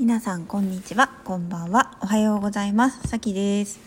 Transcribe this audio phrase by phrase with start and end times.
[0.00, 1.08] 皆さんこんにちは。
[1.24, 1.98] こんばんは。
[2.00, 3.06] おはようございます。
[3.06, 3.78] さきです。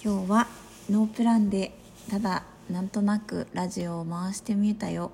[0.00, 0.46] 今日は
[0.88, 1.76] ノープランで
[2.08, 5.10] ただなんとなくラジオを回してみたよ。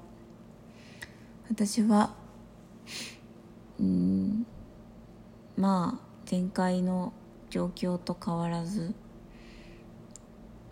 [1.49, 2.11] 私は
[3.81, 4.47] うん
[5.57, 7.15] まあ前回の
[7.49, 8.95] 状況と変わらず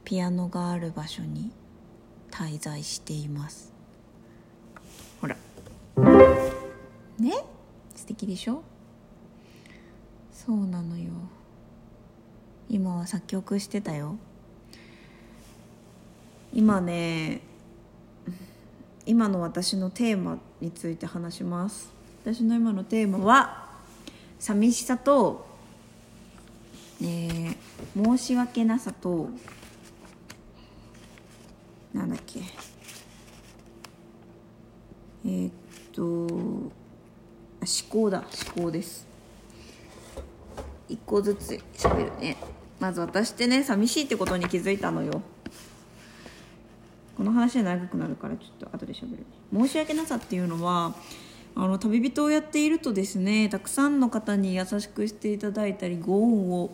[0.05, 1.51] ピアノがある場所に
[2.31, 3.73] 滞在しています。
[5.19, 5.35] ほら。
[7.19, 7.33] ね？
[7.97, 8.63] 素敵でしょ？
[10.47, 11.11] そうなのよ。
[12.71, 14.17] 今は作曲してたよ。
[16.55, 17.43] 今ね
[19.05, 21.93] 今の私のテーマについて話します。
[22.25, 23.69] 私の今のテーマは
[24.39, 25.45] 寂しさと、
[27.03, 27.55] えー、
[28.03, 29.29] 申し訳なさと
[31.93, 32.41] なんだっけ。
[35.27, 35.53] えー、っ
[35.93, 36.71] と思
[37.91, 39.10] 考だ思考です。
[40.91, 42.37] 一個ずつ喋るね。
[42.79, 45.23] まず私ってね寂しいってことに気づいたのよ。
[47.17, 50.95] この話は長くなるからちょっと後で喋る申し訳なさっていうのは
[51.55, 56.71] あの旅人をやっているとですねたくさんの方に優しくしていただいたりご恩を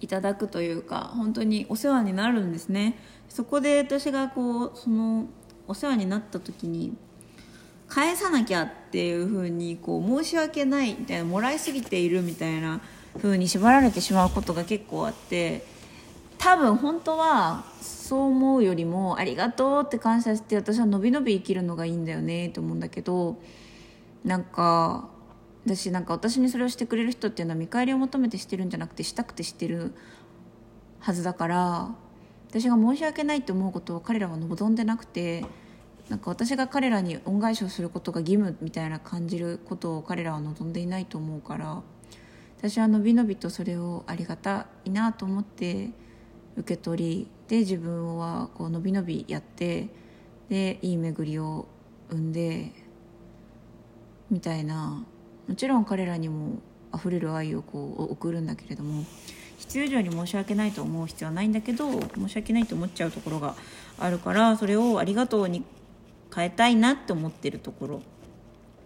[0.00, 2.98] いただくというか本当にお世話になるんですね。
[3.28, 5.26] そこで私がこうその
[5.68, 6.96] お世話になった時に
[7.90, 12.80] 返さなきゃっていうふうにこう申し訳ないみたいなもらいすぎているみたいな
[13.18, 15.66] ふうに縛られてしまうことが結構あって
[16.38, 23.36] 多分本当はそう思うよりもありがとうって感謝して私はのびのび生きるのがいいんだよねと思うんだけど
[24.24, 25.10] なんか
[25.66, 29.92] 私なんか私にそれをしてくれる人っていうのは見返りを求めてしてるんじゃなくてしたくてしてる
[31.00, 31.94] はずだから
[32.48, 35.44] 私が申し訳ないと思うことを彼らは望んでなくて
[36.10, 41.82] なんか私が彼らに恩返しをすることが義務みたいな感じることを彼らは望んでいないと思うから
[42.58, 45.90] 私はのびのびとそれをありがたいなと思って
[46.58, 49.88] 受け取りで自分はこうのびのびやって
[50.50, 51.66] でいい巡りを
[52.10, 52.72] 生んで
[54.30, 55.04] みたいな。
[55.50, 56.60] もちろん彼らにも
[56.94, 59.04] 溢れる愛をこう送るんだけれども
[59.58, 63.56] 必要以上に申し訳ないと思う必要はないんだけど申し訳ないと思っちゃうところが
[63.98, 65.64] あるからそれをありがとうに
[66.34, 67.96] 変えたいなって思ってるところ。
[67.96, 68.00] っ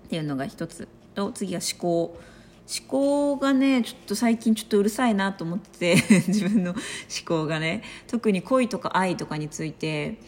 [0.08, 2.20] ていうのが一つと次は思考。
[2.66, 5.96] 思考がねちょっと最近ちょっとうるさいなと思って
[6.28, 6.80] 自分の思
[7.26, 7.82] 考がね。
[8.06, 10.18] 特に恋とか愛とかについて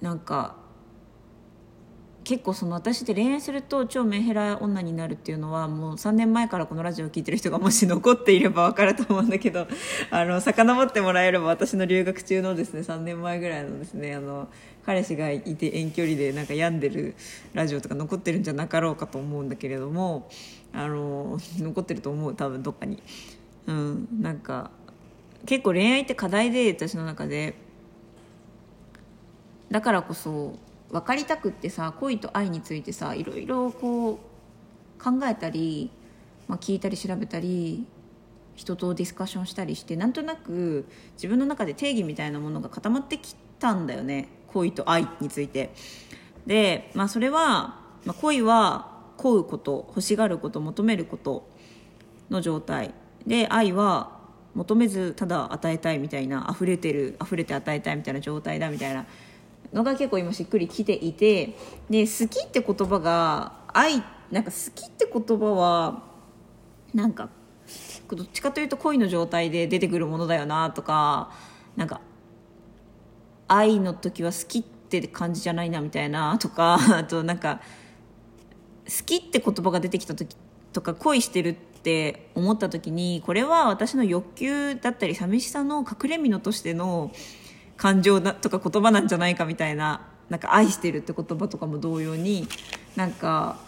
[0.00, 0.56] なんか
[2.24, 9.66] 結構その私って恋愛すると超メンヘラ女になるっていうのはもう3年前からこのラジオを聴いてる人がもし残っていれば分かると思うんだけど
[10.10, 14.48] あの遡ってもらえれば私の留学中のですね3年前ぐらいのですねあの
[14.86, 17.14] 彼氏がいて遠距離でなんか病んでる
[17.54, 20.28] ラジオとか残ってるんじゃなかろうかと思うんだけれども
[20.72, 22.34] あの残ってると思う。
[22.34, 23.02] 多分どっかに。
[23.66, 24.70] うん、なんか
[25.46, 27.54] 結構恋愛って課題で私の中で。
[29.70, 30.58] だからこそ
[30.92, 35.90] 分かりたくってさ恋と愛についてさいろいろこう考えたり、
[36.46, 37.86] まあ、聞いたり調べたり
[38.54, 45.72] 人とディスカッションしたりしてなんとなく自分の中で定義みたいなものが固まってきたんだよね恋と愛について。
[46.46, 51.48] で、まあ、それは、まあ、恋は恋うこと欲しがること求めること
[52.30, 52.92] の状態
[53.26, 54.18] で愛は
[54.54, 59.06] 求めずただ与えたいみたいな溢れてる溢れて与えたいみたいな状態だみたいな
[59.72, 61.56] のが結構今しっくりきていて
[61.88, 66.02] で好きって言葉が愛なんか好きって言葉は
[66.94, 67.28] なんか
[68.08, 71.30] どっちかというと恋の状態で出てくるものだよなとか
[71.76, 72.00] なんか
[73.48, 77.60] 愛の時は好きって感じじゃないなみたいなとか あとなんか
[78.84, 80.36] 好きって言葉が出てきた時
[80.72, 87.12] とか恋してるって思った時にこれは私の欲求だったり寂しさの隠れ蓑としての
[87.76, 92.48] 感情だとか言葉なんじゃないかみたいななんか愛してるって言葉とかも同様に
[92.96, 93.58] なんか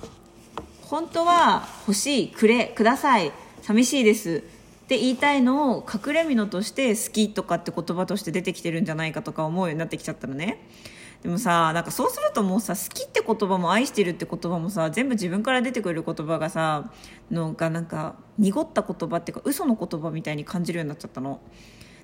[0.82, 4.45] 本当は欲しいくれください寂しいです
[4.84, 10.68] って言いたいのを隠れ蓑として好きとかって言葉として出てきてるんじゃないかとか思うようになってきちゃったのね。
[11.22, 16.92] でもさなんかそうするともうさ好きって言葉も愛してるって言葉もさ全部自分から出てくる言葉がさ
[17.30, 21.41] のがなんか濁った言葉っていうか嘘の言葉みたいに感じるようになっちゃったの。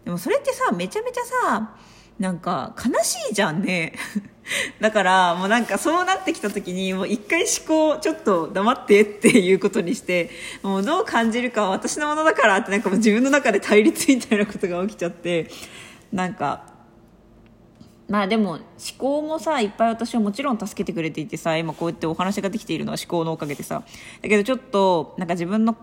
[0.05, 1.77] でもそれってさめちゃめちゃさ
[2.19, 3.95] なんか悲しいじゃんね。
[4.81, 10.29] だからもうなんかそうなってきた時にもう一回思考ちょっと黙ってっていうことにして
[10.63, 15.49] もうどう感じるかは私のものだからってなんかもう自分の中で対立みたいなことが起きちゃって
[16.13, 16.65] なんか
[18.09, 18.61] まあでも思
[18.99, 23.85] 考もさいっぱい私はもちろん助けてくれていてさ今こうやってお話ができているのは思考のおかげでさ。
[24.21, 25.77] だけどちょっとなんか自分の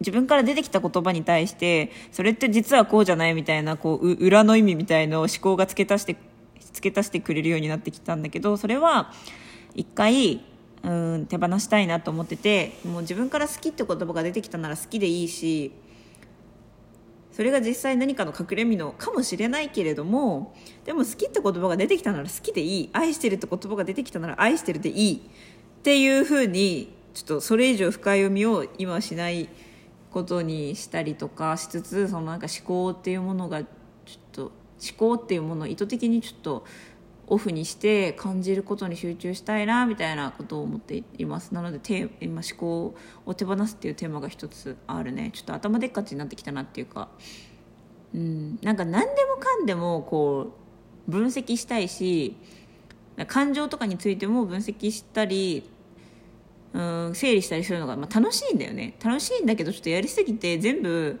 [0.00, 6.16] 自分から出てきた言葉に対してそれって実はこうじゃないみたいなこう裏の意味みたいのを思考が付け足して
[6.72, 9.12] 付け足してくれるようになってきたんだけどそれは
[9.74, 10.44] 一回
[10.82, 15.72] うん手放したいなと思っててもう自分から好きって言葉が出てきたなら好きでいいし
[17.32, 20.54] それが実際何かの隠れ身のかもしれないけれども
[20.84, 25.20] でも好きって言葉が出てきたなら好きでいい愛してるって言葉が出てきたなら愛してるでいいっ
[25.82, 29.48] ていうふうにちょっとそれ以上深読みを今しない
[30.14, 33.70] ことにしたりとかしつつそのなんか思考っていうものがちょっ
[34.30, 34.52] と思
[34.96, 36.64] 考っていうものを意図的にちょっと
[37.26, 41.52] オフにして感じることに集中したいなみたいなことを思っています。
[41.52, 42.94] なのでテ今思考
[43.26, 45.30] を手放すっていうテーマが一つあるね。
[45.32, 47.08] ちょっと頭でっかちになってきたなっていうか。
[48.14, 48.58] うん。
[48.62, 50.52] なんか何でもかんでもこ
[51.08, 52.36] う分析したいし
[53.26, 55.68] 感情とかについても分析したり
[56.74, 56.80] う
[57.10, 58.94] ん整理したりするのが、まあ、楽しいんだよね。
[59.02, 61.20] 楽しいんだけどちょっとやりすぎて全部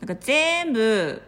[0.00, 1.20] なんか全部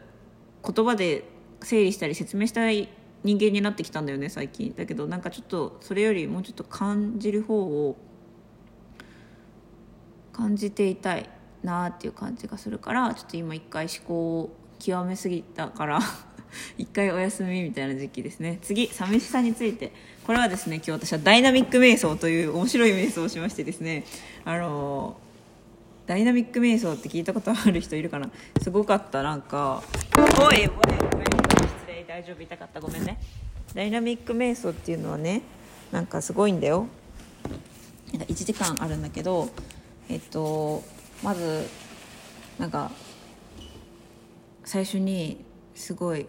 [0.64, 1.24] 言葉で
[1.62, 2.88] 整理したり説明したい
[3.24, 4.72] 人間になってきたんだよね最近。
[4.76, 7.96] だけどなんかちょっとそれよりもうちょっと感じる方を
[10.32, 11.28] 感じていたい
[11.64, 15.98] なっていう感じがするからちょっと今一回思考を極めすぎたから
[16.78, 18.60] 一回お休みみたいな時期ですね。
[18.62, 19.92] 次寂しさについて。
[20.26, 24.04] これはですね今日私はダイナミック瞑想という面白い瞑想をしましてですね
[24.44, 25.16] あの
[26.04, 28.28] ダイナミック瞑想って聞いたことある人いるかな？
[28.60, 29.84] すごかったなんか。
[30.40, 30.66] おいおい
[32.08, 33.20] 大丈夫痛かったごめんね。
[33.72, 35.42] ダイナミック瞑想っていうのはね
[35.92, 36.88] なんかすごいんだよ。
[38.12, 39.48] なんか1時間あるんだけど
[40.08, 40.82] えっと
[41.22, 41.68] まず
[42.58, 42.90] なんか
[44.64, 45.44] 最初に
[45.76, 46.26] すごい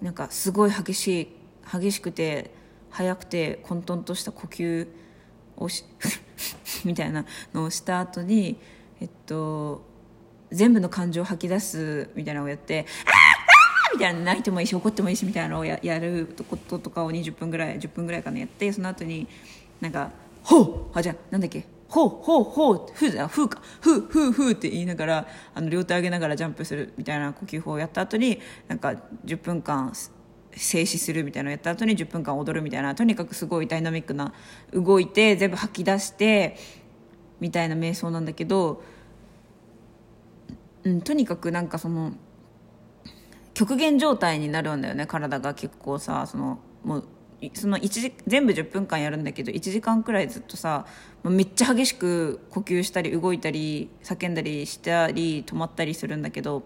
[0.00, 1.28] なんかすごい激しい
[1.72, 2.50] 激しくて
[2.90, 4.86] 速くて混沌とした呼吸
[5.56, 5.84] をし
[6.84, 8.58] みたいなのをした後に
[9.00, 9.84] えっと
[10.50, 19.26] 全部の感情を吐き出すみたいなのをやって「ああみたいな泣いてもいいし怒ってもいいしみたいなのをややることとかを20分ぐらい10分ぐらいかなやってその後に
[19.80, 20.10] なんか
[20.42, 28.94] 「ほう!」あじゃあなんだっけほうほうほうふうだふうかふうふうふうって言いながらあの両手上げながらジャンプするみたいな呼吸法をやった後になんか
[29.24, 29.92] 10分間
[30.56, 34.32] 静止するみたいなのをやった後に10分間踊るみたいなとにかくすごいダイナミックな
[34.72, 36.56] 動いて全部吐き出して
[37.40, 38.82] みたいな瞑想なんだけど、
[40.84, 42.12] うん、とにかくなんかその
[43.52, 47.04] 極限状態になるんだよね体が結構さそのもう
[47.52, 50.86] その1時全部10分間やるんだけど1時間くらいずっとさ
[51.22, 56.64] めっちゃ激しく呼吸したり動いたり叫んだりしたり止まったりするんだけど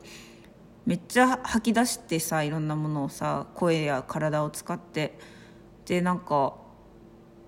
[0.88, 5.18] めっちゃ吐き出してさいろんなものをさ声や体を使って。
[5.84, 6.54] でなんか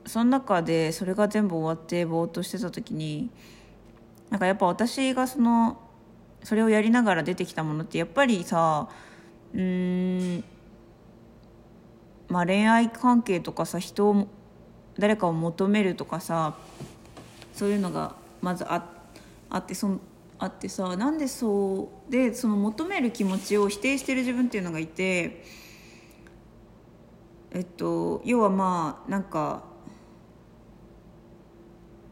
[0.06, 3.30] その中でそれが全部終わってぼーっとしてた時に
[4.28, 5.78] なんかやっぱ私がその
[6.42, 8.88] それをやりながら出てきたものってやっぱりさ
[9.54, 10.44] うん
[12.28, 14.28] まあ恋愛関係とかさ人を
[14.98, 16.56] 誰かを求めるとかさ
[17.54, 18.86] そういうのがまずあ
[19.48, 19.98] あってそ
[20.40, 25.44] あってさなんでそうでその求める気持ちを否定してる自分っていうのがいて
[27.52, 29.64] えっと要はまあなんか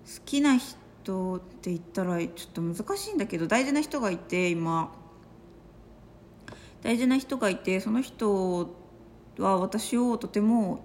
[0.05, 4.95] 好きな人って言ったらちょっと難しいんだけど大事な人がいて今。
[6.83, 8.75] 大事な人がいてその人
[9.39, 10.85] は私をとても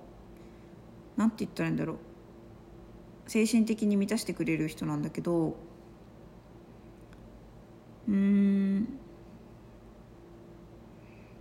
[1.17, 1.97] 何て言ったらいいんだろう。
[3.27, 5.55] 精神的に満たしてくれる人なんだけど
[8.07, 8.99] うん。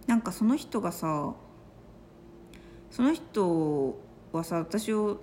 [0.07, 1.35] なんかその人がさ
[2.91, 3.99] その人
[4.33, 5.21] はさ私を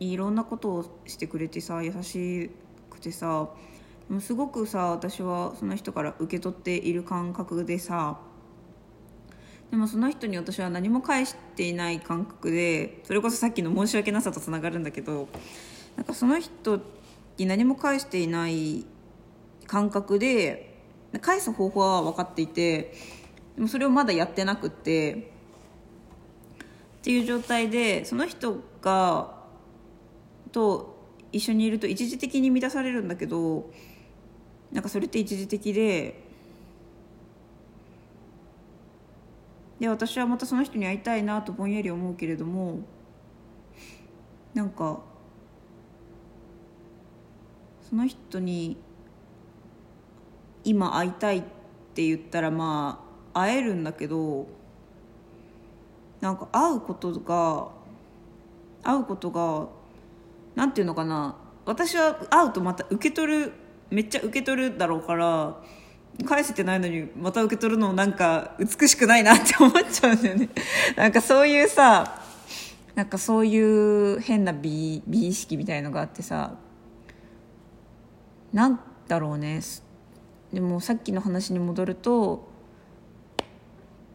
[0.00, 2.50] いろんなことをしてくれてさ優し
[2.88, 3.50] くてさ
[4.20, 8.18] すごくさ私はその人から受け取っている感覚でさ
[9.70, 15.28] でもその人に私は何も返していない感覚でそれこそさっきの申し訳なさとつながるんだけど
[15.96, 16.80] なんかその人
[17.38, 18.84] に何も返していない
[19.66, 20.71] 感覚で
[21.20, 22.94] 返す方法は分かっていて
[23.56, 25.16] でもそれをまだやってなくてっ
[27.02, 29.34] ていう状態でその人が
[30.52, 30.96] と
[31.32, 33.70] 一緒にいると一時的に満たされるんだけど
[34.70, 36.22] なんかそれって一時的で
[39.80, 42.80] で私はまたその人に会いたいなとぼんやり思うけれども
[44.54, 45.00] なんか
[47.88, 48.76] その人に
[50.64, 51.42] 今会いたいっ
[51.94, 53.04] て言ったらま
[53.34, 54.46] あ会えるんだけど
[56.20, 57.68] なんか会うことが
[58.82, 59.68] 会うことが
[60.54, 61.36] なんていうのかな。
[61.64, 63.52] 私は会うとまた受け取る
[63.90, 65.62] めっちゃ受け取るだろうから
[66.26, 70.48] 返せてないのにまた受け取るのなんか美しくないなって思っちゃうんだよね。
[70.96, 72.20] なんかそういうさ
[72.94, 76.54] なんかそういう変な美美意識みたいのがあってさ
[78.52, 79.60] なんだろうね。
[80.52, 82.48] でもさっきの話に戻ると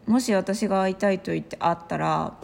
[0.06, 2.34] もし私が会いたいと言って会ったら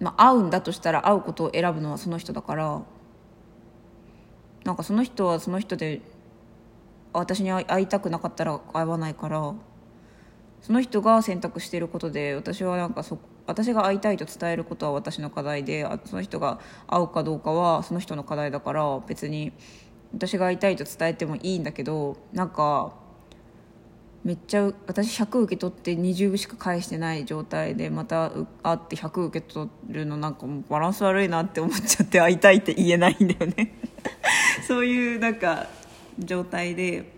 [0.00, 2.82] まあ会うんだとしたら会うことを選ぶのはその人だから
[4.64, 6.00] なんかその人はその人で
[7.12, 9.54] 私に会いたくなかったら会わないから
[10.60, 19.52] その人が選択していることで私はなんかそ私が会いたいと伝えることは私の課題でその人が会うかどうかはその人の課題だから別に
[20.12, 22.92] 私が会いたいと伝えてもいいんだけどなんか
[24.22, 28.30] めっちゃ私100受け取って20しか返してない状態でまた
[28.62, 33.74] 会って100受け取るのなんかもうバランス悪いなって思っちゃって会いたいって言えないんだよね。
[34.68, 35.68] そういうなんか
[36.18, 37.10] 状態で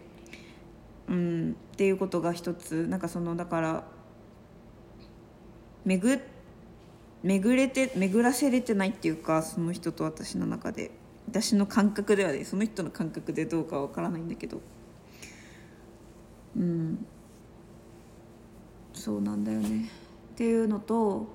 [1.09, 2.87] うんっていうことが一つ。
[2.87, 3.85] なんかそのだから
[5.85, 6.21] 巡
[7.25, 10.93] 巡れて巡らせれてないっていうかその人と私の中で。
[11.29, 14.61] 私の感覚ではねその人の感覚でどうかは分からないんだけど。
[16.57, 17.07] うん。
[18.93, 19.89] そうなんだよね。
[20.35, 21.27] っていうのと、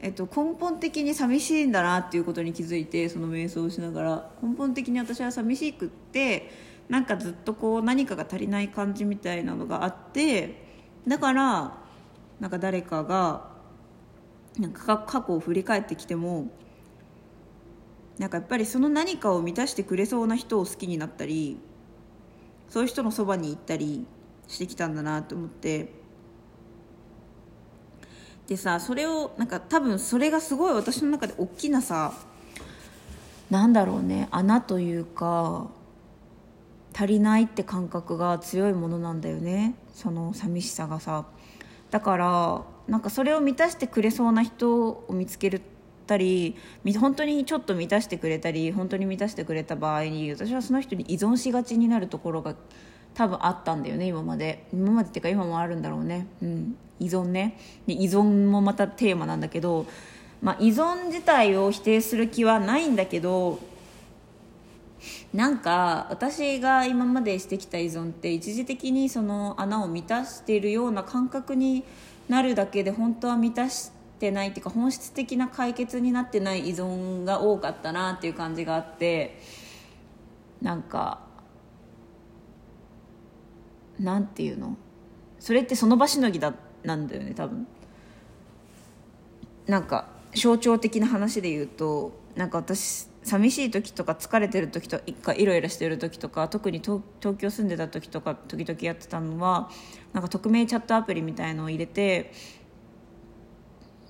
[0.00, 4.30] えっと、根本的に寂しいんだなっていうことに気づいてその瞑想をしながら。
[4.42, 6.50] 根本的に私は寂しくって
[6.88, 10.66] なんかずっとこう何かが足りない感じみたいなのがあって
[11.06, 11.78] だから
[12.40, 13.50] なんか誰かが
[14.58, 16.50] なんか過去を振り返ってきても
[18.18, 21.58] なんかやっぱりその何かを満たしてくれそうな人を好きになったり
[22.68, 24.06] そういう人のそばに行ったり
[24.48, 25.96] してきたんだなと思って。
[28.48, 32.14] でさそれをなんか多分それがすごい私の中で大きなさ
[33.50, 35.66] なんだろうね穴というか
[36.94, 39.74] 足りないって感覚が強いものなんだよね。
[39.94, 41.26] その寂しさがさ。
[41.90, 45.77] だからなんかそれを満たしてくれそうな人を見つけるって
[46.08, 46.56] たり
[46.98, 52.56] 本当にちょっと満たしてくれたり本当に満たしてくれた場合に私はその人に依存しがちになるところが
[53.14, 54.66] 多分あったんだよね今まで。
[54.72, 57.58] 今までっていうか今もあるんだろうね、うん、依存ね。
[57.86, 59.86] で依存もまたテーマなんだけど、
[60.42, 63.58] まあ、依存自体を否定する気はないんだけど
[65.32, 71.84] なんか私が今までしてきた依存って一時的にその穴を満たしているような感覚に
[72.28, 73.97] なるだけで本当は満たして
[74.30, 79.40] ないっていうか本質的な解決になってない依存が多かったなっていう感じがあって
[80.60, 81.20] なんか
[83.98, 84.76] なんていうの？
[85.40, 87.66] それってその場しのぎだなんだよね多分。
[89.66, 97.02] なんか象徴的な話で言うとなんか私寂しい時とか疲れてる時とかイライラしてる時とか特に東
[97.36, 99.68] 京住んでた時とか時々やってたのは
[100.14, 102.32] なんか匿名チャットアプリみたいのを入れて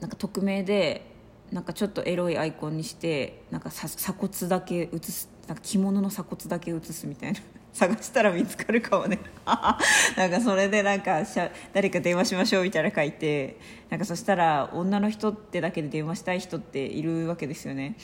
[0.01, 1.19] なんか匿名で
[1.51, 7.41] なんかちょっとエロいアイコンにしてなんか鎖骨だけ写すなんか着物の鎖骨だけ写すみたいな。
[7.73, 9.19] 探したら見つかるかもね。
[9.45, 17.97] なんかそれでなんかしゃ誰か電話しましょうみたいな書いてなんかそしたら女の人ってだけで電話したい人っているわけですよね。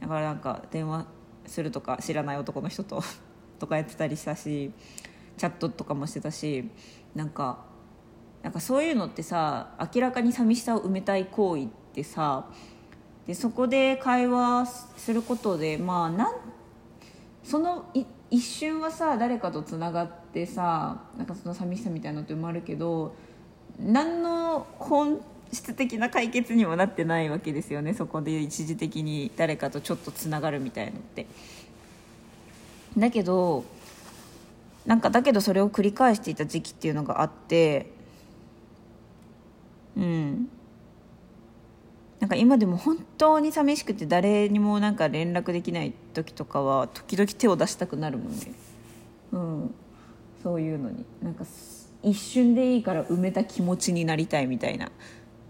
[0.00, 1.06] だからなんか電話
[1.46, 3.02] するとか知らない男の人と
[3.58, 4.72] とかやってたりしたし
[5.36, 6.68] チャットとかもしてたし
[7.14, 7.64] なんか
[8.42, 12.46] なんかそういうのってさ明らかに寂しさを埋めたい行為ってさ
[13.26, 16.34] でそこで会話することでまあなん
[17.44, 17.90] その
[18.30, 23.14] 一瞬はさ誰かとつながってさなんかその寂しさみたいなのって生まるけど
[23.78, 25.20] 何の本
[25.52, 31.26] 質的な解決にもなってないわけですよねそこで一時的に誰かとちょっとつながるみたいのって。
[32.96, 33.64] だけど
[34.84, 37.92] なんかだけどそれを繰り返していた時期っていうのがあって
[39.96, 40.48] うん。
[42.20, 48.52] なんか今でも本当に寂しくて誰にもなんか連絡できない時とかは時々手を出したくなるもんね。
[49.32, 49.74] うん。
[50.42, 51.04] そういうのに。
[51.20, 51.44] なんか
[52.02, 54.90] 一瞬でいいから埋めた気持ちになりたいみたいな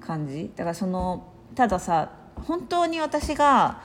[0.01, 0.51] 感じ。
[0.57, 3.83] だからそのたださ本当に私が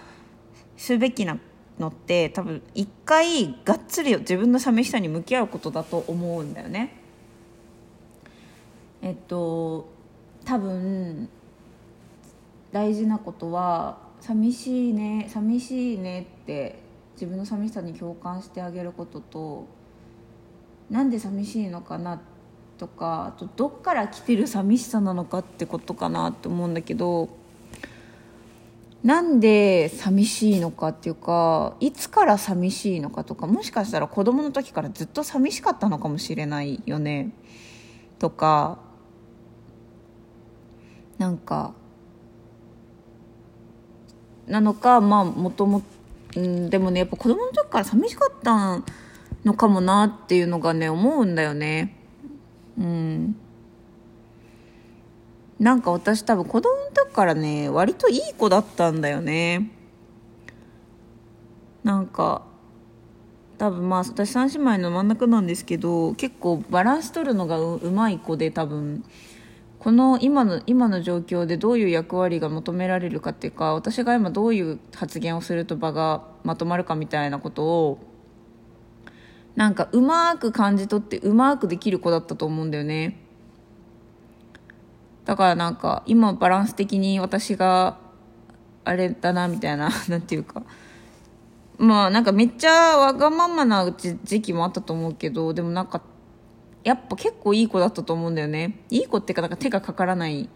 [0.77, 1.37] すべきな
[1.79, 6.95] のって多分一回がっつり自分の寂しさに向き合うことだと思うんだよね。
[9.01, 9.89] えっと
[10.47, 11.27] 多分
[12.71, 16.79] 大事なことは寂しいね寂しいねって
[17.15, 19.67] 自分の寂しさに共感してあげることと
[20.89, 22.21] なんで寂しいのかな
[22.77, 27.27] とかあとどっから来てる寂しさなのかってことかなって思うんだけど
[29.03, 37.33] なんで寂しいのかっていうかいつから寂しいのかとかもしかしたら子供の時からずっと寂しかったのかもしれないよね
[38.17, 38.86] とか
[41.17, 41.73] なんか
[44.47, 45.83] なのかまあもとも
[46.35, 48.83] うんでもねやっぱ子供の時から寂しかった
[49.43, 51.95] のかもなっていうのがね思うんだよね。
[52.77, 53.35] うん。
[55.59, 59.71] なんか私多分子供の時からね割といい子だったんだよね。
[61.83, 62.43] なんか
[63.57, 69.03] 多分まあ私3姉妹の真ん中なんですけど結構バランス取るのがううまい子で多分。
[69.87, 77.99] この今の今の状況でどういう役割が求められるかっていうか私が今どういう発言をすると場がまとまるかみたいなことを
[79.55, 83.17] なんかうまく感じ取ってうまくできる子だったと思うんだよね。
[85.23, 87.97] だからなんか今バランス的に私が
[88.83, 90.63] あれだなみたいな なんていうか。
[91.77, 96.01] まあなんかめっちゃわがままなうち時期もあったと思うけどでもなんか
[96.87, 98.79] やっぱ結構いい子だったと思うんだよね。
[98.89, 100.47] いい子っていうかなんか手がかからない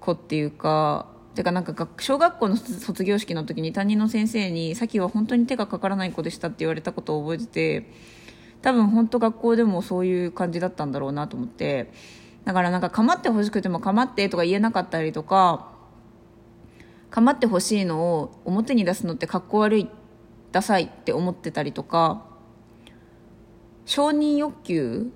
[0.00, 7.90] 子っていうかてかなんか小学校の卒業式の時に担任の先生に「さきは本当に手がかからない子でした」って言われたことを覚えてて
[8.60, 11.90] 多分本当学校でもそういう感じだったんだろうなと思って。
[12.44, 15.72] だからなんか構ってほしくても構ってとか言えなかったりとか
[17.10, 19.88] 構ってほしいのを表に出すのってかっこ悪い
[20.52, 22.24] ダサいって思ってたりとか
[23.84, 25.12] 承認欲求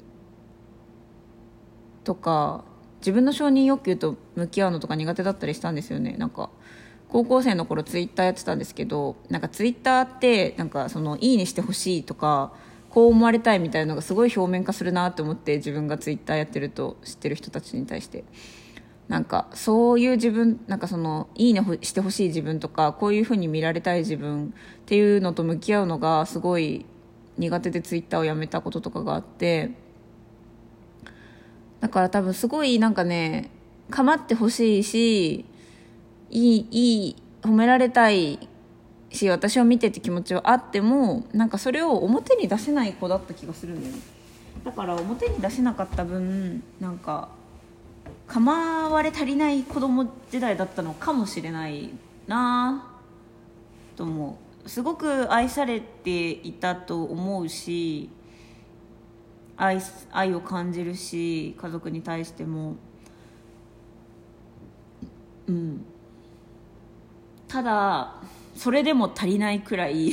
[2.04, 2.64] とか
[3.00, 6.16] 自分の承認欲求と向き合うのとか苦手だったりしたんですよね。
[6.19, 6.50] なんか
[7.09, 12.52] 高校生の頃ツイッターやってたんですけどなんかツイッターってなんかそのいいねしてほしいとか
[12.88, 18.25] こう思われたいみたいなのがすごい表面化するなって思って自分がツイッターやってると知ってる人たちに対して。
[19.09, 26.87] なんかそういう自分なんかそのいいねしてほしい自分とかこういうふうに見られたい自分っていうのと向き合うのがすごい
[27.37, 29.73] 苦手でツイッターをやめたこととかがあって
[31.80, 33.50] だから多分すごいなんかね
[33.90, 35.45] 構ってほしいし
[36.30, 38.49] いいいい褒められたい
[39.10, 44.00] し私を見てって気持ちはあってもなんかそれを表に出せない子だった気がするんだよね。
[44.64, 47.28] だから表に出せなかった分なんか
[48.26, 51.90] 構われ足りない子供時代だったのかもしれない
[52.26, 52.86] な
[53.97, 54.69] と思う。
[54.69, 58.10] すごく愛されていたと思うし
[59.61, 59.79] 愛
[60.11, 62.77] 愛を感じるし家族に対しても。
[65.47, 65.85] うん。
[67.47, 68.15] ただ
[68.57, 70.13] それでも足りないくらい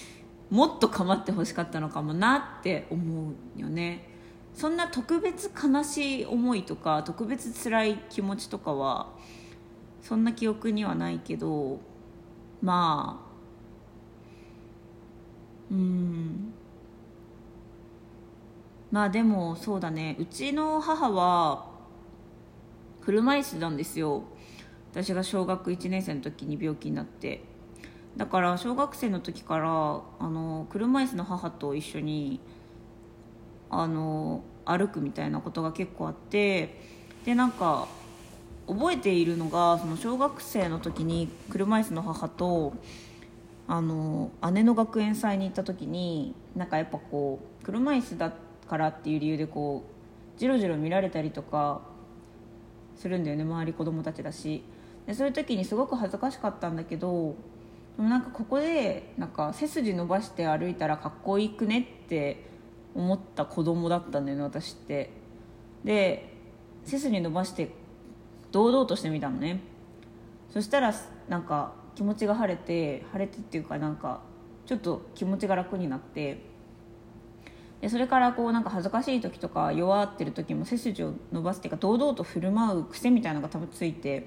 [0.50, 4.08] もっと構ってほしかったのかもなって思うよね。
[4.54, 9.12] そんな特別悲しい思いとか特別辛い気持ちとかは
[10.00, 11.80] そんな記憶にはないけど
[12.62, 13.26] まあ
[15.70, 16.55] うん。
[18.90, 20.16] まあでもそうだね。
[20.18, 21.66] うちの母は
[23.00, 24.24] 車椅子なんですよ。
[24.92, 27.42] 私が小学1年生の時に病気になって。
[28.16, 32.40] だから小学生の時からあの車椅子の母と一緒に
[33.68, 36.96] あの歩くみたいなことが結構あって。
[37.24, 37.88] でなんか
[38.68, 42.72] 覚えているのがその小学生の時に車椅子の母と
[43.66, 49.84] あの姉の学園祭に行った時になんかやっぱこう車椅子だってからっていう理由でこ
[50.36, 51.80] うじろじろ見られたりとか
[52.96, 54.62] するんだよね周り子供たちだし。
[55.06, 57.36] でそういう時にすごく恥ずかしかったんだけど
[57.96, 62.44] でもなんかここでなんか背筋伸ばして歩いたらかっこいいくねって
[62.94, 65.10] 思った子供だったんだよね私って。
[65.84, 66.32] で
[66.84, 67.70] 背筋伸ばして
[68.50, 69.60] 堂々としてみたのね。
[70.50, 70.92] そしたら
[71.28, 74.20] なんか気持ちが晴れて晴れてっていうかなんか
[74.66, 76.40] ちょっと気持ちが楽になって
[77.80, 84.26] でそれからこうなんか恥ずかしい時とか弱ってる時も背筋を伸ばすっていうか堂々と振る舞う癖みたいなのが多分ついて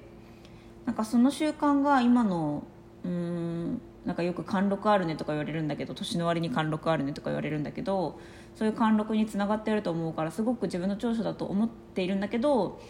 [0.86, 2.62] なんかその習慣が今の
[3.04, 8.18] うんなんかよく貫禄あるねとか言われるんだけど年の割に貫禄あるねとか言われるんだけど
[8.54, 12.80] そういう貫禄につながってると思うからすごく自分の長所だと思っているんだけど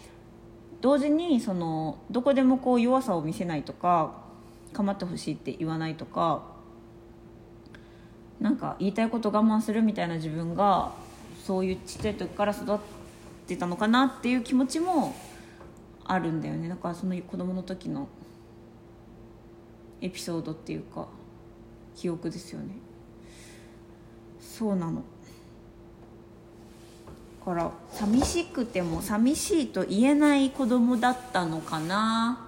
[0.79, 4.21] 同時にそのどこでもこう弱さを見せないとか
[4.73, 6.43] 構ってほしいって言わないとか
[8.41, 10.91] なんか言いたいこと我慢するみたいな自分が
[11.45, 12.79] そういうちっちゃい時から育っ
[13.47, 15.15] てたのかなっていう気持ちも
[16.03, 16.67] あるんだよね。
[16.67, 18.07] だからその子供の時の
[20.01, 21.07] エピソードっていうか
[21.95, 22.75] 記憶ですよね。
[24.39, 25.03] そうなの。
[27.45, 32.47] から寂しくても寂しいと言えない子供だったのかな。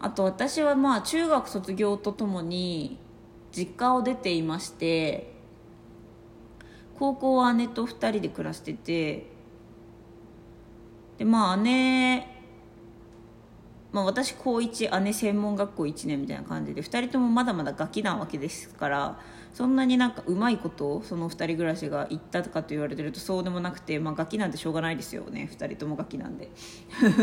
[0.00, 2.98] あと私はまあ中学卒業とともに
[3.52, 5.32] 実家を出ていまして
[6.98, 9.26] 高校は姉と2人で暮らしてて
[11.18, 12.32] でまあ姉
[13.92, 19.20] まあ、私高1姉専門学校1年みたいな感じで2人ともまだまだガキなわけですから
[19.52, 25.50] そんなになんかうまいことをその2人暮らしが言ったかと言われてるとそうでもなくて、まあ、ガキなんてしょうがないですよね。
[25.52, 26.50] 2人ともガキなんで。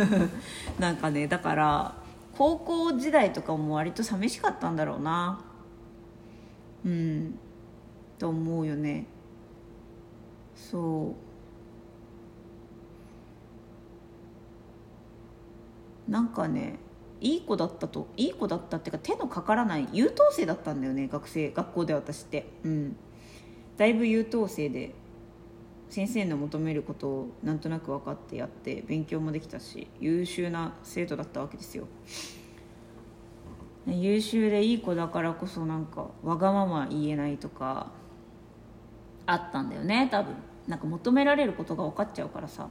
[0.78, 1.96] なんかねだから
[2.38, 5.49] 高校時代とかも割と寂しかったんだろうな。
[6.86, 7.40] うん。
[8.18, 9.06] と思うよね。
[10.56, 11.16] そ
[16.08, 16.12] う。
[16.12, 16.80] なんかね
[17.22, 22.48] いい子だったといい子だったっていうか手のかからない優等生だったんだよね学生学校で私って。
[22.64, 22.96] うん。
[23.78, 24.94] だいぶ優等生で
[25.90, 31.88] 先生の求めることをなんとなく分かってやって勉強もできたし優秀な生徒だったわけですよ。
[33.88, 37.92] 優秀でいい子だからこそなんかわがまま言えないとか
[39.26, 40.36] あったんだよね多分。
[40.68, 42.68] なんか求められることが分かっちゃうからさ。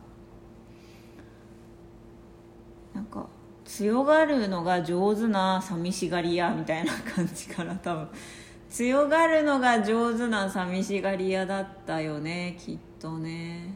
[2.94, 3.26] なんか
[3.64, 8.08] 強がるのが上手な寂しがり屋みたいな感じかな多分。
[8.70, 13.74] 強がるのが上手な寂しがり屋だったよねきっとね。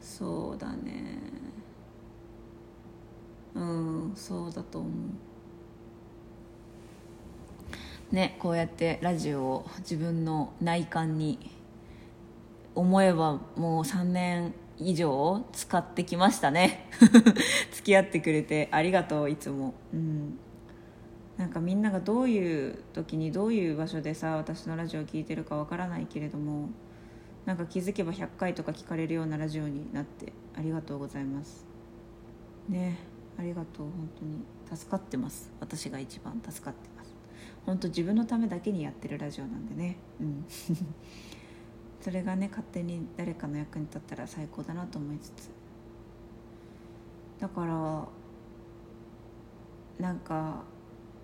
[0.00, 1.41] そうだね。
[3.54, 4.92] うんそうだと思う。
[8.14, 11.50] ねこうやってラジオを自分の内観に
[12.74, 16.88] 思えばもう3年以上使ってきましたね。
[17.72, 19.74] 付き合ってくれてありがとういつも。
[19.92, 20.38] うん。
[21.36, 26.68] なんかみんながどういう時にどういう場所でさ私のラジオを聴いてるかわからないけれども
[27.46, 31.66] なんか気づけば100回とか聞かれるようなラジオになってありがとうございます。
[32.68, 33.11] ね。
[33.38, 33.86] ありがとう。
[33.86, 35.50] 本当に助かってます。
[35.60, 37.14] 私が一番助かってます。
[37.66, 39.96] 本当自分のためだけにやってるラジオなんでね。
[40.20, 40.44] うん。
[42.00, 45.50] それがね勝手に誰かの役に立ったら最高だなと思いつつ。
[47.40, 48.08] だから
[49.98, 50.62] なんか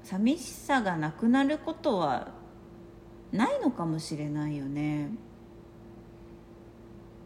[0.02, 2.28] 寂しさがなくなることは
[3.32, 5.10] ないのかもしれないよね。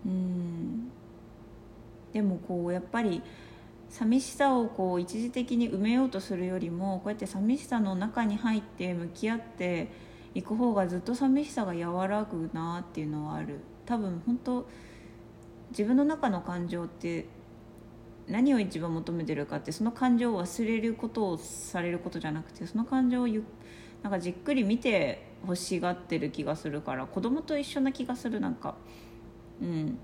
[0.05, 0.91] うん。
[2.13, 3.23] でもこうやっぱり
[3.93, 9.89] 寂しさをこう一時的に埋めようとするよりもこうやって寂しさの中に入って向き合って
[10.35, 13.61] いく方がずっと寂しさが和らぐなっていうのはある。
[13.85, 14.67] 多分本当
[15.71, 17.27] 自分の中の感情って
[18.27, 23.45] 何を一番求めてるかってその感情を忘れることをされることじゃなくてその感情をゆ
[24.03, 28.77] なんかじっくり見て欲しがってる気がするから子供と一緒な気がするなんか
[29.61, 29.99] うん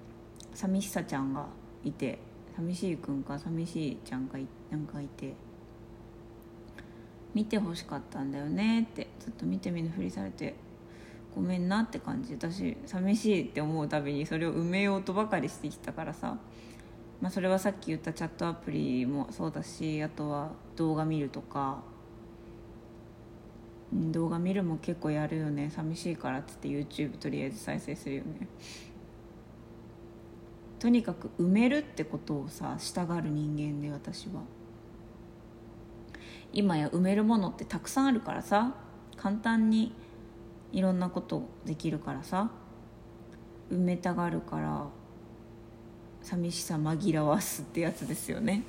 [0.52, 1.46] 寂しさちゃんが
[1.84, 2.27] いて。
[2.58, 5.34] 寂しいくんか寂しいちゃんがいなんかいて。
[7.34, 9.06] 見てほしかったんだよねって。
[9.20, 10.56] ずっと見て見ぬふりされて
[11.36, 16.36] ごめんなって感じ私寂しいって思うたびにそれを埋めようとばかりしてきたからさ。
[17.20, 21.80] まあ、それはさっき言ったチャットアプリもそうだしあとは動画見るとか。
[23.92, 25.70] 動画見るも結構やるよね。
[25.70, 28.48] 寂しいからっつって YouTube とりあえず再生するよね。
[30.78, 34.42] とにかく埋めるってことをさしたがる人間で私は。
[36.52, 38.74] 今や埋めるものってたくさんあるからさ
[39.16, 39.92] 簡単に
[40.72, 42.50] いろんなことできるからさ
[43.70, 44.86] 埋めたがるから
[46.22, 48.62] 寂しさ紛らわすってやつですよね。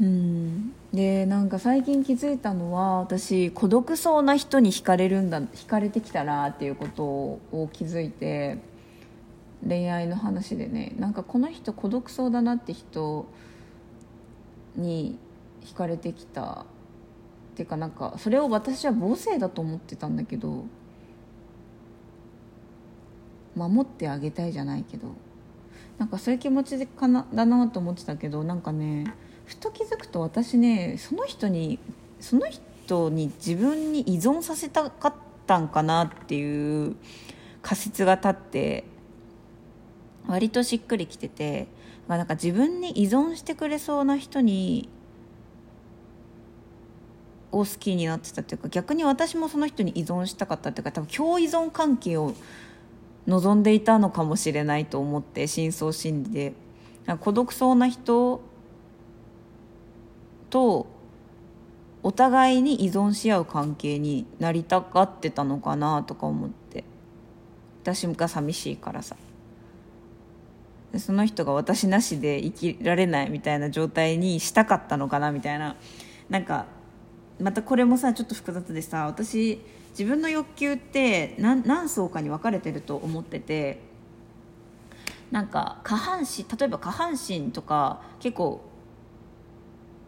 [0.00, 0.72] うん。
[0.92, 8.58] でなんか最近気づいたのは私孤独そうな人に惹かれるんだ惹かれてきたなっていうことを気づいて
[9.66, 13.26] 恋愛の話でねなんかこの人孤独そうだなって人
[14.76, 15.18] に
[15.64, 16.64] 惹かれてきたっ
[17.56, 20.64] ていうかなんかそれを私は母性だと思ってたんだけど
[23.56, 25.08] 守ってあげたいじゃないけど
[25.98, 29.12] なんかそういう気持ちかなだなと思ってたけどなんかね
[29.46, 31.80] ふと気づくと私ねその人に
[32.20, 35.14] その人に自分に依存させたかっ
[35.46, 36.94] たんかなっていう
[37.62, 38.84] 仮説が立って
[40.28, 41.66] 割としっくりきてて
[42.06, 44.88] なんか自分に依存してくれそうな人に
[47.50, 52.34] を好きになってたっていうか逆に私もその人に依存したかったっていうか多分共依存関係を
[53.26, 56.52] 望んでいたのかもしれないと思って深層心理で。
[57.20, 58.42] 孤独そうな人
[60.50, 60.86] と
[62.02, 66.84] お互いに依存し合う関係になりたがってたのかなとか思って。
[67.82, 69.16] 私が寂しいからさ。
[70.96, 75.76] その人が私なしで生きられないみたいな状態にしたかったのかなみたいな。
[76.28, 76.66] なんか
[77.40, 83.80] またこれもさちょっと複雑でさ私自分の欲求って何何層かに分かれてると思ってて
[85.30, 88.62] なんか下半身例えば下半身とか結構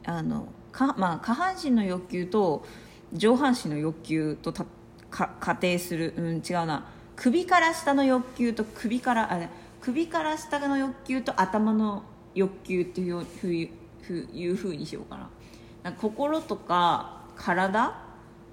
[0.04, 2.64] あのか、まあ、下半身の欲求と
[3.12, 4.52] 上半身の欲求と
[5.10, 6.86] か仮定する、うん、違うな。
[7.16, 9.38] 首から下の欲求と首からあ
[9.80, 12.02] 首から下の欲求と頭の
[12.34, 13.70] 欲求っていうふうい
[14.48, 15.30] うふうにしようかな。
[15.82, 17.94] なんか心とか体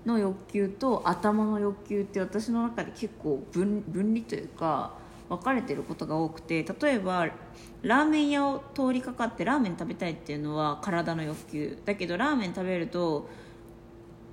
[0.06, 4.94] の欲求と頭の欲求って私の中で結構分分離というか
[5.28, 7.28] 分かれてることが多くて例えば
[7.82, 11.78] ラーメン屋を通りかかってラーメン食べたいっていうのは体の欲求。
[11.84, 13.28] だけどラーメン食べると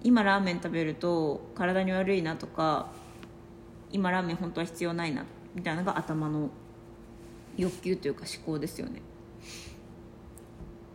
[0.05, 2.93] 今ラーメン食べると体に悪いなとか
[3.91, 6.51] 今ラーメン本当は必要ないなみたいなのが頭の
[7.57, 9.03] 欲求というか思考ですよね。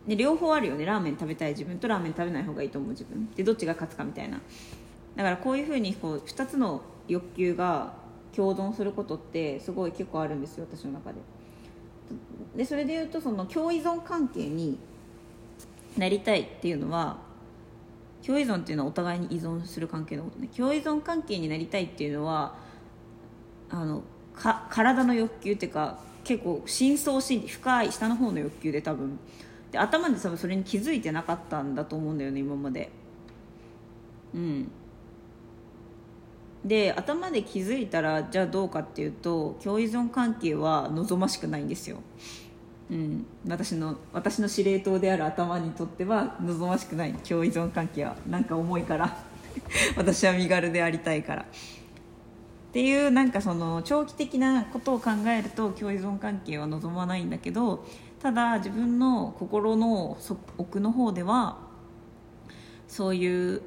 [0.06, 0.84] で両方あるよね。
[0.84, 3.30] ラーメン食べたい自分とラーメン食べない方がいいと思う自分。
[3.36, 4.40] でどっちが勝つかみたいな。
[5.16, 7.94] だからこういうふうにこう2つの欲求が
[8.34, 10.66] 共存することってすごい結構あるんですよ。
[10.70, 11.18] 私の中で。
[12.56, 14.78] でそれでいうとその共依存関係に
[15.96, 17.18] なりたいっていうのは
[18.24, 20.48] 共依存っていうのはお互いに依存する関係のことね。
[20.56, 22.54] 共依存関係になりたいっていうのは
[23.68, 24.02] あの
[24.34, 29.18] か体の欲求っていうか結構深層心理深い下の方の欲求で多分。
[29.72, 32.90] で頭で多分それに気づいてなかったんだと思うんだよね今まで。
[34.34, 34.70] うん。
[36.64, 42.02] で頭で気づいたらじゃあどうかっていうと共依存関係は望ましくないんですよ、
[42.90, 47.14] うん、私の私の司令塔である頭にとっては望ましくない。
[47.14, 48.16] 共依存関係は。
[48.28, 49.24] なんか重いから。
[49.96, 51.46] 私は身軽でありたいから。
[52.70, 57.84] っていうなんかその長期的なことを考えると共依存関係は望まないんだけど
[58.20, 60.16] ただ自分の心の
[60.56, 61.58] 奥の方では
[62.86, 63.60] そういう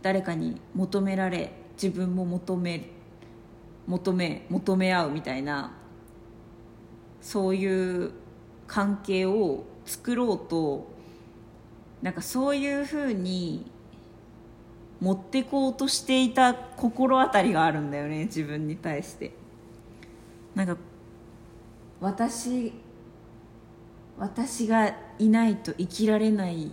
[0.00, 2.88] 誰かに求められ自分も求め
[3.86, 5.72] 求め求め合うみたいな
[7.20, 8.12] そういう
[8.66, 10.90] 関係を作ろうと
[12.00, 13.70] なんかそういうふうに
[15.00, 19.32] 持ってこうとしていた心当たりがあるんだよね自分に対して。
[20.54, 20.76] なんか
[22.00, 22.72] 私
[24.18, 26.72] 私がいないと生きられない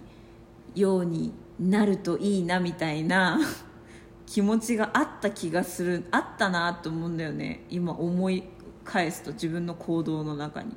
[0.73, 3.39] ようになるといいなみたいな
[4.25, 7.63] 気持ちがあった気がするあったなと思うんだよね。
[7.69, 8.43] 今思い
[8.83, 10.75] 返すと自分の行動の中に。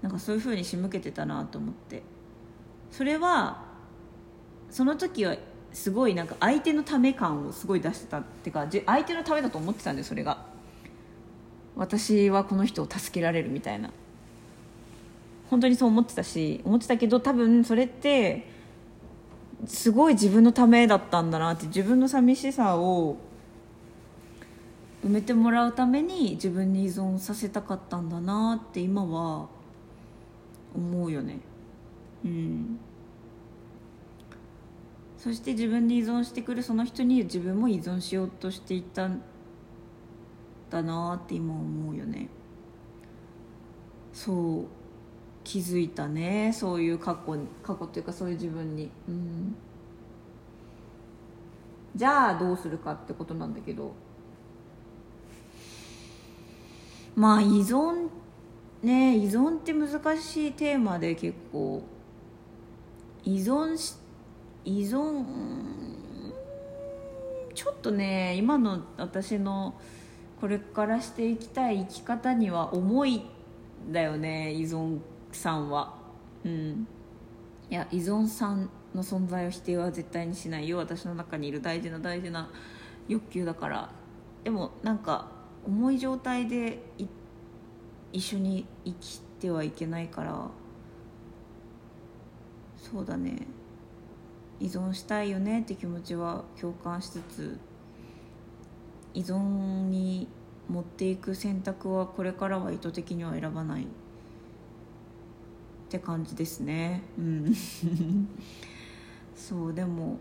[0.00, 2.02] なんかそういうふうに仕向けてたなと思って。
[2.90, 3.62] それは
[4.68, 5.36] その時は
[5.72, 10.50] すごいなんか相手のため感をすごい出してたっていうか相手のためだと思ってたんでそれが。
[11.74, 13.90] 私はこの人を助けられるみたいな。
[15.48, 18.46] 本当にそう思ってたし思ってたけど多分それって
[19.66, 23.18] すごい自分のためだったんだなって自分の寂しさを
[25.04, 29.48] 埋めてもらうために自分に依存させたかったんだなって今は
[30.74, 31.38] 思うよね。
[32.24, 32.78] うん。
[35.22, 39.22] そして自分に依存してくるその人に自分も依存しようとしていたん
[40.68, 42.28] だなって今思うよね。
[44.12, 44.64] そう
[45.44, 46.52] 気づいたね。
[46.52, 48.90] そういう過去に過去っていうかそういう自分に。
[49.08, 49.54] うん。
[51.94, 53.92] じゃあどうするかってことなんだけど。
[57.14, 58.08] まあ依存
[58.82, 61.80] ね依存って難しいテーマで結構。
[63.22, 64.02] 依存して
[64.64, 65.24] 依存
[67.54, 69.74] ちょっとね今の私の
[70.40, 73.22] これからしていきたい生き方には重い
[73.90, 74.98] だよね依存
[75.30, 75.94] さんは。
[76.44, 76.86] うん。
[77.70, 80.78] いや依存さんの存在を否定は絶対にしないよ。
[80.78, 82.50] 私の中にいる大事な大事な
[83.08, 83.90] 欲求だから。
[84.44, 85.28] でもなんか
[85.64, 86.82] 重い状態で
[88.12, 90.50] 一緒に生きてはいけないから。
[92.76, 93.46] そうだね。
[94.62, 97.58] 依存したいよねって気持ちは共感しつつ
[99.12, 100.28] 依存に
[100.68, 103.86] 持っていく選択はこれからは意図的には選ばないっ
[105.90, 107.02] て感じですね。
[107.18, 107.52] うん。
[109.34, 110.18] そうでも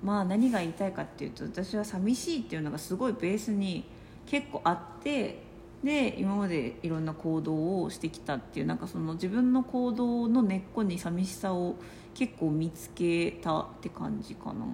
[0.00, 3.84] まあ何が言いたいかっていうと私は寂しいっていうのがすごいベースに
[4.26, 5.42] 結構あって
[5.84, 11.76] で今までいろんな行動をしてきたっていうなんかその自分の行動の根っこに寂しさを
[12.14, 14.66] 結構見つけたって感じかな。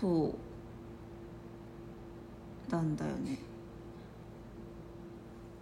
[0.00, 0.34] そう。
[2.70, 3.38] たんだよね。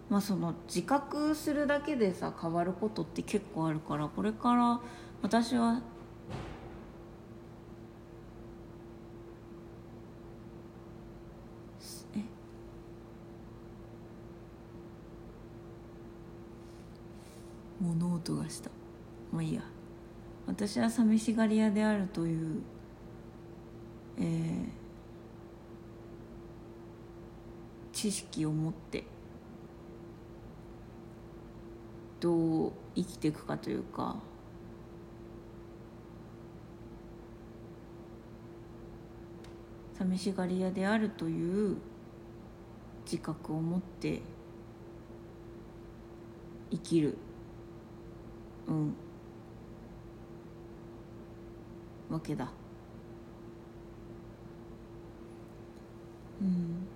[0.08, 4.80] まあその自覚するだけでさ変わることって結構あるからこれから
[5.22, 5.80] 私は
[12.16, 12.20] え
[17.80, 18.70] 物音がした。
[19.32, 19.62] まあいいや。
[20.46, 22.62] 私は寂しがり屋であるという
[24.18, 24.84] えー
[27.94, 29.04] 知識を持って
[32.20, 34.16] どう生きていくかというか
[39.96, 41.76] 寂しがり屋であるという
[43.04, 44.20] 自覚を持って
[46.70, 47.16] 生きる。
[48.68, 48.94] うん。
[52.10, 52.50] わけだ。
[56.40, 56.86] うん。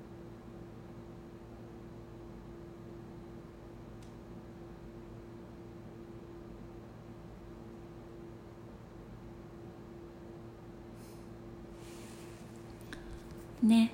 [13.63, 13.93] ね。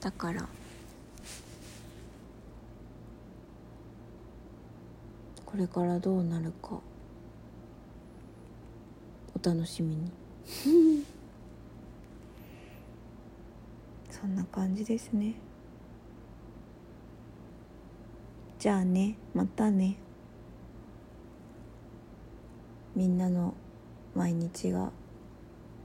[0.00, 0.48] だから。
[5.58, 6.80] れからどうなるか。
[9.34, 10.10] お楽しみに。
[14.10, 15.34] そんな感じですね。
[18.58, 19.96] じゃあねまたね。
[22.96, 23.54] みんなの
[24.14, 24.90] 毎日が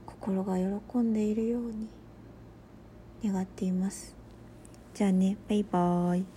[0.06, 1.88] 心が喜んでいるように
[3.24, 4.16] 願っています。
[4.94, 6.33] じゃあねバイバーイ。